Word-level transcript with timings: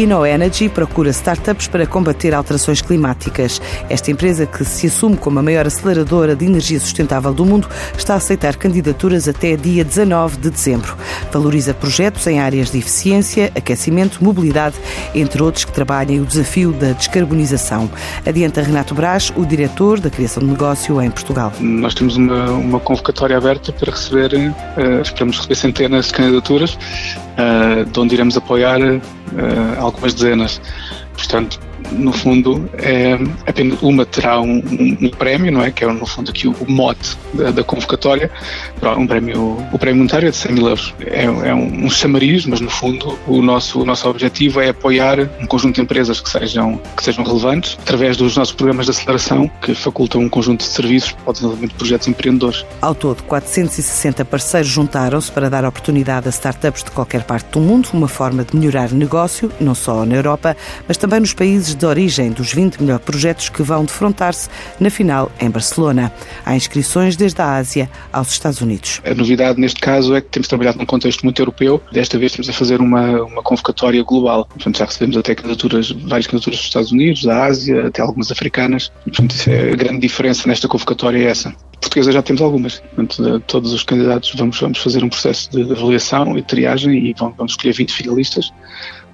InnoEnergy 0.00 0.70
procura 0.70 1.10
startups 1.10 1.68
para 1.68 1.86
combater 1.86 2.32
alterações 2.32 2.80
climáticas. 2.80 3.60
Esta 3.90 4.10
empresa, 4.10 4.46
que 4.46 4.64
se 4.64 4.86
assume 4.86 5.14
como 5.14 5.38
a 5.38 5.42
maior 5.42 5.66
aceleradora 5.66 6.34
de 6.34 6.46
energia 6.46 6.80
sustentável 6.80 7.34
do 7.34 7.44
mundo, 7.44 7.68
está 7.96 8.14
a 8.14 8.16
aceitar 8.16 8.56
candidaturas 8.56 9.28
até 9.28 9.56
dia 9.56 9.84
19 9.84 10.38
de 10.38 10.48
dezembro. 10.48 10.96
Valoriza 11.32 11.72
projetos 11.72 12.26
em 12.26 12.40
áreas 12.40 12.70
de 12.70 12.78
eficiência, 12.78 13.52
aquecimento, 13.54 14.22
mobilidade, 14.22 14.76
entre 15.14 15.42
outros 15.42 15.64
que 15.64 15.72
trabalhem 15.72 16.20
o 16.20 16.26
desafio 16.26 16.72
da 16.72 16.92
descarbonização. 16.92 17.90
Adianta 18.26 18.62
Renato 18.62 18.94
Brás, 18.94 19.32
o 19.36 19.44
diretor 19.44 20.00
da 20.00 20.10
criação 20.10 20.42
de 20.42 20.50
negócio 20.50 21.00
em 21.00 21.10
Portugal. 21.10 21.52
Nós 21.60 21.94
temos 21.94 22.16
uma, 22.16 22.50
uma 22.50 22.80
convocatória 22.80 23.36
aberta 23.36 23.72
para 23.72 23.90
receber, 23.92 24.34
uh, 24.34 25.02
esperamos 25.02 25.36
receber 25.36 25.54
centenas 25.54 26.06
de 26.06 26.14
candidaturas, 26.14 26.74
uh, 26.74 27.84
de 27.84 28.00
onde 28.00 28.14
iremos 28.14 28.36
apoiar 28.36 28.80
uh, 28.80 29.00
algumas 29.78 30.14
dezenas. 30.14 30.60
Portanto, 31.14 31.60
no 31.92 32.12
fundo, 32.12 32.68
é, 32.74 33.18
apenas 33.46 33.80
uma 33.82 34.04
terá 34.04 34.40
um, 34.40 34.58
um, 34.58 34.98
um, 35.02 35.10
prémio, 35.10 35.52
não 35.52 35.62
é? 35.62 35.70
Que 35.70 35.84
é, 35.84 35.92
no 35.92 36.06
fundo, 36.06 36.30
aqui 36.30 36.48
o, 36.48 36.52
o 36.52 36.70
mote 36.70 37.16
da, 37.34 37.50
da, 37.50 37.64
convocatória. 37.64 38.30
Um 38.96 39.06
prémio, 39.06 39.58
o 39.72 39.78
prémio 39.78 39.98
monetário 39.98 40.28
é 40.28 40.30
de 40.30 40.36
100 40.36 40.52
mil 40.52 40.68
euros. 40.68 40.94
É, 41.00 41.24
é 41.24 41.54
um, 41.54 41.86
um, 41.86 41.90
chamariz, 41.90 42.46
mas, 42.46 42.60
no 42.60 42.70
fundo, 42.70 43.18
o 43.26 43.42
nosso, 43.42 43.80
o 43.80 43.84
nosso 43.84 44.08
objetivo 44.08 44.60
é 44.60 44.70
apoiar 44.70 45.18
um 45.40 45.46
conjunto 45.46 45.76
de 45.76 45.82
empresas 45.82 46.20
que 46.20 46.28
sejam, 46.28 46.80
que 46.96 47.04
sejam 47.04 47.24
relevantes 47.24 47.76
através 47.80 48.16
dos 48.16 48.36
nossos 48.36 48.54
programas 48.54 48.86
de 48.86 48.92
aceleração 48.92 49.50
que 49.62 49.74
facultam 49.74 50.20
um 50.20 50.28
conjunto 50.28 50.60
de 50.60 50.66
serviços 50.66 51.12
para 51.12 51.30
o 51.30 51.32
desenvolvimento 51.32 51.70
de 51.72 51.76
projetos 51.76 52.08
empreendedores. 52.08 52.64
Ao 52.80 52.94
todo, 52.94 53.22
460 53.24 54.24
parceiros 54.24 54.70
juntaram-se 54.70 55.30
para 55.30 55.50
dar 55.50 55.64
oportunidade 55.64 56.28
a 56.28 56.30
startups 56.30 56.84
de 56.84 56.90
qualquer 56.90 57.24
parte 57.24 57.50
do 57.52 57.60
mundo, 57.60 57.88
uma 57.92 58.08
forma 58.08 58.44
de 58.44 58.56
melhorar 58.56 58.92
negócio, 58.92 59.50
não 59.60 59.74
só 59.74 60.04
na 60.04 60.16
Europa, 60.16 60.56
mas 60.86 60.96
também 60.96 61.20
nos 61.20 61.32
países 61.32 61.74
de 61.80 61.86
origem 61.86 62.30
dos 62.30 62.52
20 62.52 62.82
melhores 62.82 63.04
projetos 63.04 63.48
que 63.48 63.62
vão 63.62 63.84
defrontar-se 63.84 64.48
na 64.78 64.90
final 64.90 65.32
em 65.40 65.48
Barcelona. 65.48 66.12
Há 66.44 66.54
inscrições 66.54 67.16
desde 67.16 67.40
a 67.40 67.56
Ásia 67.56 67.90
aos 68.12 68.30
Estados 68.30 68.60
Unidos. 68.60 69.00
A 69.04 69.14
novidade 69.14 69.58
neste 69.58 69.80
caso 69.80 70.14
é 70.14 70.20
que 70.20 70.28
temos 70.28 70.46
trabalhado 70.46 70.78
num 70.78 70.84
contexto 70.84 71.22
muito 71.22 71.40
europeu. 71.40 71.82
Desta 71.90 72.18
vez 72.18 72.32
estamos 72.32 72.50
a 72.50 72.52
fazer 72.52 72.80
uma, 72.80 73.22
uma 73.22 73.42
convocatória 73.42 74.02
global. 74.02 74.44
Portanto, 74.44 74.78
já 74.78 74.84
recebemos 74.84 75.16
até 75.16 75.34
candidaturas, 75.34 75.90
várias 75.90 76.26
candidaturas 76.26 76.58
dos 76.58 76.66
Estados 76.66 76.92
Unidos, 76.92 77.24
da 77.24 77.44
Ásia, 77.44 77.86
até 77.86 78.02
algumas 78.02 78.30
africanas. 78.30 78.92
portanto, 79.02 79.34
é 79.48 79.72
a 79.72 79.76
grande 79.76 80.00
diferença 80.00 80.46
nesta 80.46 80.68
convocatória 80.68 81.18
é 81.18 81.30
essa 81.30 81.54
portuguesa 81.80 82.12
já 82.12 82.22
temos 82.22 82.42
algumas. 82.42 82.80
Portanto, 82.94 83.40
todos 83.46 83.72
os 83.72 83.82
candidatos 83.82 84.32
vamos, 84.36 84.60
vamos 84.60 84.78
fazer 84.78 85.02
um 85.02 85.08
processo 85.08 85.50
de 85.50 85.62
avaliação 85.72 86.36
e 86.36 86.42
triagem 86.42 87.06
e 87.06 87.14
vamos, 87.18 87.36
vamos 87.36 87.52
escolher 87.52 87.72
20 87.72 87.92
finalistas 87.92 88.52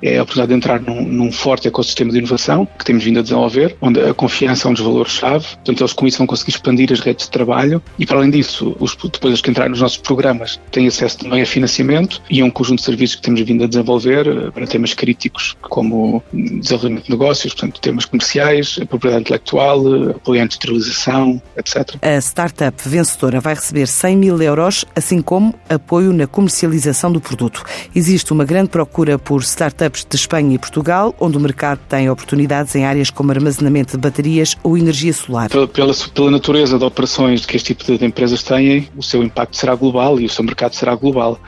é 0.03 0.19
a 0.19 0.23
oportunidade 0.23 0.49
de 0.49 0.55
entrar 0.57 0.81
num, 0.81 1.03
num, 1.03 1.33
forte 1.33 1.69
ecossistema 1.69 2.13
de 2.13 2.19
inovação 2.19 2.67
que 2.79 2.85
temos 2.85 3.05
vindo 3.05 3.19
a 3.19 3.23
desenvolver, 3.23 3.77
onde 3.81 4.01
a 4.01 4.15
confiança 4.15 4.69
é 4.69 4.71
um 4.71 4.75
dos 4.75 4.83
valores-chave. 4.83 5.47
Portanto, 5.47 5.81
eles 5.81 5.93
com 5.93 6.07
isso 6.07 6.19
vão 6.19 6.27
conseguir 6.27 6.51
expandir 6.51 6.93
as 6.93 7.01
redes 7.01 7.27
de 7.27 7.31
trabalho 7.31 7.83
e, 7.99 8.07
para 8.07 8.19
além 8.19 8.31
disso, 8.31 8.77
os, 8.79 8.97
depois 8.97 9.35
os 9.35 9.41
que 9.41 9.51
entrarem 9.51 9.71
nos 9.71 9.81
nossos 9.81 9.99
programas 9.99 10.61
têm 10.71 10.87
acesso 10.87 11.19
também 11.19 11.43
a 11.43 11.47
financiamento 11.47 12.23
e 12.31 12.41
a 12.41 12.45
um 12.45 12.51
conjunto 12.51 12.79
de 12.79 12.85
serviços 12.85 13.17
que 13.17 13.23
temos 13.23 13.41
vindo 13.41 13.65
a 13.65 13.67
desenvolver 13.67 14.27
eh, 14.27 14.51
para 14.51 14.67
temas 14.67 14.95
críticos 14.95 15.57
como 15.63 16.23
desenvolvimento 16.33 17.05
de 17.05 17.11
negócios, 17.11 17.55
portanto, 17.55 17.81
temas 17.81 18.05
comerciais, 18.05 18.79
propriedade 18.89 19.23
intelectual, 19.23 20.09
eh, 20.09 20.11
apoio 20.11 20.41
à 20.41 20.45
industrialização, 20.45 21.41
etc. 21.57 21.97
A 22.03 22.21
startup 22.21 22.89
vencedora 22.89 23.41
vai 23.41 23.55
receber 23.55 23.87
100 23.87 24.17
mil 24.17 24.43
euros, 24.43 24.85
assim 24.95 25.23
como 25.23 25.55
apoio 25.69 26.13
na 26.13 26.27
comercialização 26.27 27.11
do 27.11 27.21
produto. 27.21 27.65
Existe 27.95 28.33
uma 28.33 28.45
grande 28.45 28.69
procura 28.69 29.19
por 29.19 29.43
startups 29.43 29.86
startups 29.87 30.07
de 30.09 30.17
Espanha 30.17 30.55
e 30.55 30.59
Portugal, 30.59 31.15
onde 31.21 31.37
o 31.37 31.41
mercado 31.41 31.81
tem 31.89 32.11
oportunidades 32.11 32.75
em 32.75 32.85
áreas 32.85 33.11
como 33.11 33.31
armazenamento 33.31 33.93
de 33.93 33.99
baterias 33.99 34.57
ou 34.63 34.77
energia 34.77 35.13
solar. 35.13 35.49
Pela, 35.49 35.69
pela, 35.69 35.95
pela 36.15 36.31
natureza 36.31 36.79
de 36.79 36.85
operações 36.85 37.47
que 37.47 37.57
este 37.57 37.75
tipo 37.75 37.97
de 37.97 38.05
empresas 38.05 38.43
têm, 38.43 38.89
o 38.97 39.03
seu 39.03 39.23
impacto 39.23 39.57
será 39.57 39.75
global 39.75 40.21
e 40.21 40.27
o 40.27 40.29
seu 40.29 40.45
mercado 40.45 40.75
será 40.75 40.95
global. 40.95 41.39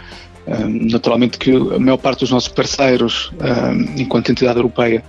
Naturalmente 0.66 1.36
que 1.36 1.54
a 1.54 1.78
maior 1.78 1.98
parte 1.98 2.20
dos 2.20 2.30
nossos 2.30 2.48
parceiros, 2.48 3.30
enquanto 3.96 4.30
entidade 4.30 4.58
europeia, 4.58 5.04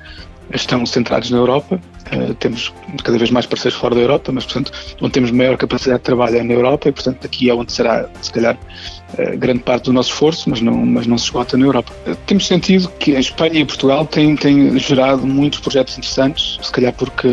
estão 0.54 0.86
centrados 0.86 1.30
na 1.30 1.38
Europa. 1.38 1.80
Uh, 2.12 2.34
temos 2.36 2.74
cada 3.04 3.18
vez 3.18 3.30
mais 3.30 3.46
parceiros 3.46 3.80
fora 3.80 3.94
da 3.94 4.02
Europa, 4.02 4.32
mas, 4.32 4.44
portanto, 4.44 4.72
onde 5.00 5.12
temos 5.12 5.32
maior 5.32 5.56
capacidade 5.58 6.00
de 6.00 6.06
trabalho 6.06 6.38
é 6.38 6.44
na 6.44 6.54
Europa 6.54 6.90
e, 6.90 6.92
portanto, 6.92 7.24
aqui 7.24 7.50
é 7.50 7.54
onde 7.54 7.72
será, 7.72 8.10
se 8.22 8.32
calhar, 8.32 8.58
grande 9.38 9.60
parte 9.60 9.86
do 9.86 9.94
nosso 9.94 10.12
esforço, 10.12 10.50
mas 10.50 10.62
não, 10.62 10.74
mas 10.86 11.08
não 11.08 11.18
se 11.18 11.26
esgota 11.26 11.58
na 11.58 11.66
Europa. 11.66 11.92
Uh, 12.06 12.16
temos 12.26 12.48
sentido 12.48 12.90
que 13.00 13.16
a 13.16 13.20
Espanha 13.20 13.60
e 13.60 13.66
Portugal 13.66 14.06
têm, 14.06 14.36
têm 14.36 14.78
gerado 14.80 15.26
muitos 15.26 15.60
projetos 15.60 15.98
interessantes, 15.98 16.60
se 16.62 16.72
calhar 16.72 16.94
porque, 16.94 17.28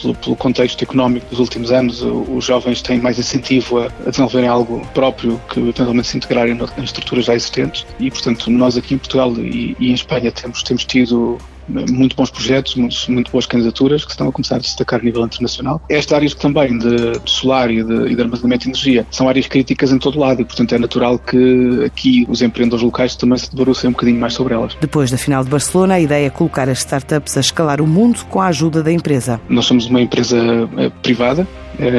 pelo, 0.00 0.14
pelo 0.14 0.36
contexto 0.36 0.82
económico 0.82 1.26
dos 1.30 1.38
últimos 1.38 1.72
anos, 1.72 2.02
os 2.02 2.44
jovens 2.44 2.82
têm 2.82 3.00
mais 3.00 3.18
incentivo 3.18 3.78
a, 3.78 3.86
a 4.06 4.10
desenvolverem 4.10 4.48
algo 4.48 4.86
próprio 4.94 5.40
que 5.48 5.60
eventualmente 5.60 6.08
se 6.08 6.16
integrarem 6.16 6.56
em 6.78 6.84
estruturas 6.84 7.24
já 7.24 7.34
existentes 7.34 7.86
e, 7.98 8.10
portanto, 8.10 8.50
nós 8.50 8.76
aqui 8.76 8.94
em 8.94 8.98
Portugal 8.98 9.32
e, 9.38 9.76
e 9.78 9.90
em 9.90 9.94
Espanha 9.94 10.30
temos, 10.30 10.62
temos 10.62 10.84
tido 10.84 11.38
muito 11.68 12.16
bons 12.16 12.30
projetos, 12.30 12.74
muito, 12.74 12.96
muito, 13.10 13.30
boas 13.30 13.46
candidaturas 13.46 14.04
que 14.04 14.10
estão 14.10 14.28
a 14.28 14.32
começar 14.32 14.56
a 14.56 14.58
destacar 14.58 15.00
a 15.00 15.02
nível 15.02 15.24
internacional. 15.24 15.80
Estas 15.88 16.12
áreas 16.12 16.34
também 16.34 16.78
de, 16.78 17.18
de 17.18 17.30
solar 17.30 17.70
e 17.70 17.82
de, 17.82 18.12
e 18.12 18.14
de, 18.14 18.22
armazenamento 18.22 18.64
de 18.64 18.70
energia 18.70 19.06
são 19.10 19.28
áreas 19.28 19.46
críticas 19.46 19.90
em 19.90 19.98
todo 19.98 20.18
lado 20.18 20.42
e, 20.42 20.44
portanto, 20.44 20.74
é 20.74 20.78
natural 20.78 21.13
que 21.18 21.84
aqui 21.84 22.26
os 22.28 22.42
empreendedores 22.42 22.84
locais 22.84 23.16
também 23.16 23.38
se 23.38 23.50
debrucem 23.54 23.88
um 23.88 23.92
bocadinho 23.92 24.20
mais 24.20 24.34
sobre 24.34 24.54
elas. 24.54 24.76
Depois 24.80 25.10
da 25.10 25.18
final 25.18 25.44
de 25.44 25.50
Barcelona, 25.50 25.94
a 25.94 26.00
ideia 26.00 26.26
é 26.26 26.30
colocar 26.30 26.68
as 26.68 26.78
startups 26.78 27.36
a 27.36 27.40
escalar 27.40 27.80
o 27.80 27.86
mundo 27.86 28.24
com 28.26 28.40
a 28.40 28.46
ajuda 28.46 28.82
da 28.82 28.92
empresa. 28.92 29.40
Nós 29.48 29.66
somos 29.66 29.86
uma 29.86 30.00
empresa 30.00 30.36
eh, 30.76 30.90
privada 31.02 31.46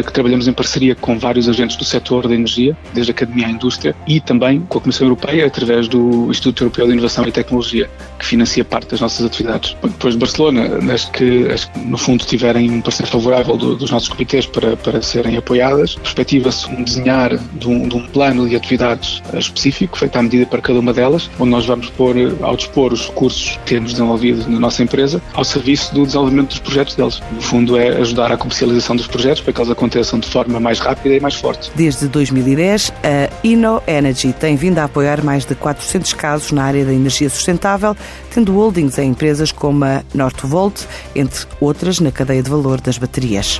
que 0.05 0.13
trabalhamos 0.13 0.47
em 0.47 0.53
parceria 0.53 0.95
com 0.95 1.17
vários 1.17 1.47
agentes 1.49 1.75
do 1.75 1.83
setor 1.83 2.27
da 2.27 2.33
energia, 2.33 2.75
desde 2.93 3.11
a 3.11 3.13
academia 3.13 3.47
à 3.47 3.49
indústria, 3.49 3.95
e 4.07 4.19
também 4.19 4.61
com 4.61 4.77
a 4.77 4.81
Comissão 4.81 5.07
Europeia, 5.07 5.45
através 5.45 5.87
do 5.87 6.27
Instituto 6.29 6.63
Europeu 6.63 6.87
de 6.87 6.93
Inovação 6.93 7.27
e 7.27 7.31
Tecnologia, 7.31 7.89
que 8.19 8.25
financia 8.25 8.63
parte 8.63 8.91
das 8.91 9.01
nossas 9.01 9.25
atividades. 9.25 9.75
Depois 9.81 10.13
de 10.13 10.19
Barcelona, 10.19 10.93
as 10.93 11.05
que, 11.05 11.47
as 11.51 11.65
que 11.65 11.79
no 11.79 11.97
fundo 11.97 12.23
tiverem 12.25 12.69
um 12.69 12.81
parecer 12.81 13.07
favorável 13.07 13.57
do, 13.57 13.75
dos 13.75 13.91
nossos 13.91 14.09
comitês 14.09 14.45
para, 14.45 14.75
para 14.77 15.01
serem 15.01 15.37
apoiadas, 15.37 15.95
perspectiva-se 15.95 16.67
um 16.69 16.83
desenhar 16.83 17.37
de 17.37 17.67
um, 17.67 17.87
de 17.87 17.95
um, 17.95 18.05
plano 18.07 18.47
de 18.47 18.55
atividades 18.55 19.21
específico, 19.33 19.97
feito 19.97 20.15
à 20.17 20.21
medida 20.21 20.45
para 20.45 20.61
cada 20.61 20.79
uma 20.79 20.93
delas, 20.93 21.29
onde 21.39 21.51
nós 21.51 21.65
vamos 21.65 21.89
pôr 21.89 22.15
ao 22.41 22.55
dispor 22.55 22.93
os 22.93 23.07
recursos 23.07 23.57
que 23.65 23.73
temos 23.73 23.91
desenvolvido 23.91 24.49
na 24.49 24.59
nossa 24.59 24.83
empresa 24.83 25.21
ao 25.33 25.43
serviço 25.43 25.93
do 25.93 26.05
desenvolvimento 26.05 26.49
dos 26.49 26.59
projetos 26.59 26.95
deles. 26.95 27.21
No 27.31 27.41
fundo, 27.41 27.77
é 27.77 27.89
ajudar 27.97 28.31
a 28.31 28.37
comercialização 28.37 28.95
dos 28.95 29.07
projetos 29.07 29.41
para 29.41 29.53
que 29.53 29.61
eles 29.65 29.71
aconteçam 29.71 30.19
de 30.19 30.29
forma 30.29 30.59
mais 30.59 30.79
rápida 30.79 31.15
e 31.15 31.19
mais 31.19 31.35
forte. 31.35 31.71
Desde 31.75 32.07
2010, 32.07 32.93
a 33.03 33.29
InnoEnergy 33.43 34.33
tem 34.33 34.55
vindo 34.55 34.79
a 34.79 34.85
apoiar 34.85 35.23
mais 35.23 35.45
de 35.45 35.55
400 35.55 36.13
casos 36.13 36.51
na 36.51 36.63
área 36.63 36.85
da 36.85 36.93
energia 36.93 37.29
sustentável, 37.29 37.95
tendo 38.33 38.53
holdings 38.53 38.97
em 38.97 39.09
empresas 39.09 39.51
como 39.51 39.83
a 39.83 40.03
Northvolt, 40.13 40.83
entre 41.15 41.45
outras 41.59 41.99
na 41.99 42.11
cadeia 42.11 42.43
de 42.43 42.49
valor 42.49 42.79
das 42.79 42.97
baterias. 42.97 43.59